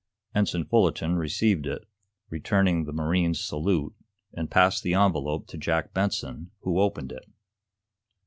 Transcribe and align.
Ensign 0.33 0.65
Fullerton 0.65 1.13
received 1.13 1.67
it, 1.67 1.83
returning 2.31 2.85
the 2.85 2.91
marine's 2.91 3.39
salute, 3.39 3.93
and 4.33 4.49
passed 4.49 4.81
the 4.81 4.95
envelope 4.95 5.45
to 5.45 5.59
Jack 5.59 5.93
Benson, 5.93 6.49
who 6.61 6.79
opened 6.81 7.11
it. 7.11 7.29